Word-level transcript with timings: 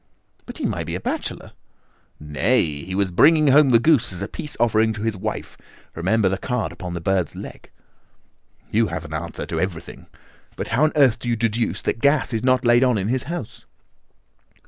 "But 0.47 0.57
he 0.57 0.65
might 0.65 0.87
be 0.87 0.95
a 0.95 0.99
bachelor." 0.99 1.51
"Nay, 2.19 2.83
he 2.85 2.95
was 2.95 3.11
bringing 3.11 3.49
home 3.49 3.69
the 3.69 3.77
goose 3.77 4.11
as 4.11 4.23
a 4.23 4.27
peace 4.27 4.57
offering 4.59 4.93
to 4.93 5.03
his 5.03 5.15
wife. 5.15 5.59
Remember 5.93 6.27
the 6.27 6.39
card 6.39 6.71
upon 6.71 6.95
the 6.95 6.99
bird's 7.01 7.35
leg." 7.35 7.69
"You 8.71 8.87
have 8.87 9.05
an 9.05 9.13
answer 9.13 9.45
to 9.45 9.59
everything. 9.59 10.07
But 10.55 10.69
how 10.69 10.85
on 10.85 10.91
earth 10.95 11.19
do 11.19 11.29
you 11.29 11.35
deduce 11.35 11.83
that 11.83 11.97
the 11.97 12.01
gas 12.01 12.33
is 12.33 12.43
not 12.43 12.65
laid 12.65 12.83
on 12.83 12.97
in 12.97 13.09
his 13.09 13.25
house?" 13.29 13.65